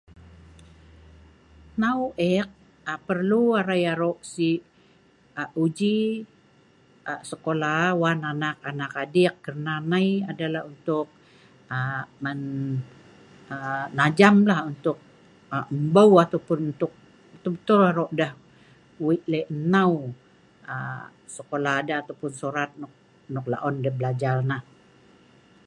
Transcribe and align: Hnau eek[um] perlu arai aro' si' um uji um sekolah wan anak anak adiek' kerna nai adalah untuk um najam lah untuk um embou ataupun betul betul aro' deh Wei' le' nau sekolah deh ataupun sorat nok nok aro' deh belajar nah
Hnau 1.73 2.01
eek[um] 2.29 2.49
perlu 3.07 3.41
arai 3.59 3.83
aro' 3.93 4.17
si' 4.33 4.63
um 5.41 5.49
uji 5.63 5.97
um 7.11 7.21
sekolah 7.31 7.81
wan 8.01 8.19
anak 8.31 8.57
anak 8.71 8.91
adiek' 9.03 9.37
kerna 9.45 9.75
nai 9.91 10.07
adalah 10.31 10.63
untuk 10.73 11.05
um 11.75 12.25
najam 13.99 14.35
lah 14.49 14.59
untuk 14.71 14.97
um 15.53 15.63
embou 15.75 16.11
ataupun 16.25 16.59
betul 16.69 16.91
betul 17.55 17.79
aro' 17.89 18.11
deh 18.19 18.33
Wei' 19.05 19.25
le' 19.31 19.45
nau 19.75 19.93
sekolah 21.37 21.75
deh 21.87 21.97
ataupun 22.01 22.31
sorat 22.41 22.69
nok 22.81 22.93
nok 23.33 23.45
aro' 23.57 23.79
deh 23.85 23.93
belajar 23.99 24.35
nah 24.51 24.61